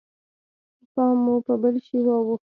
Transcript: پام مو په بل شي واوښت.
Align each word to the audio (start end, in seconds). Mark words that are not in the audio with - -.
پام 0.93 1.15
مو 1.23 1.35
په 1.45 1.53
بل 1.61 1.75
شي 1.85 1.97
واوښت. 2.05 2.47